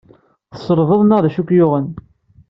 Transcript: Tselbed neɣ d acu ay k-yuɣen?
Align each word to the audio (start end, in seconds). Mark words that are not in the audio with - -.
Tselbed 0.53 1.01
neɣ 1.05 1.19
d 1.21 1.25
acu 1.29 1.41
ay 1.41 1.45
k-yuɣen? 1.47 1.87